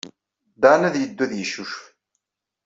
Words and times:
Dan 0.61 0.81
ad 0.87 0.95
yeddu 0.97 1.21
ad 1.25 1.33
yeccucef. 1.35 1.75